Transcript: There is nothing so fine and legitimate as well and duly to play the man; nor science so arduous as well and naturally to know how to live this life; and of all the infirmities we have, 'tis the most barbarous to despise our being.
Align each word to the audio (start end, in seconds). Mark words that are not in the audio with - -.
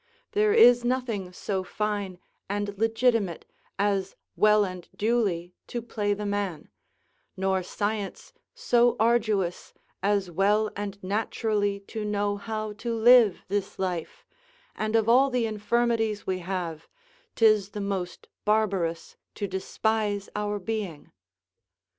There 0.31 0.51
is 0.51 0.83
nothing 0.83 1.31
so 1.31 1.63
fine 1.63 2.17
and 2.49 2.75
legitimate 2.75 3.45
as 3.77 4.15
well 4.35 4.65
and 4.65 4.89
duly 4.95 5.53
to 5.67 5.79
play 5.79 6.15
the 6.15 6.25
man; 6.25 6.69
nor 7.37 7.61
science 7.61 8.33
so 8.55 8.95
arduous 8.99 9.75
as 10.01 10.31
well 10.31 10.71
and 10.75 10.97
naturally 11.03 11.81
to 11.81 12.03
know 12.03 12.35
how 12.37 12.73
to 12.81 12.95
live 12.95 13.41
this 13.47 13.77
life; 13.77 14.25
and 14.75 14.95
of 14.95 15.07
all 15.07 15.29
the 15.29 15.45
infirmities 15.45 16.25
we 16.25 16.39
have, 16.39 16.87
'tis 17.35 17.69
the 17.69 17.79
most 17.79 18.27
barbarous 18.43 19.17
to 19.35 19.47
despise 19.47 20.29
our 20.35 20.57
being. 20.57 21.11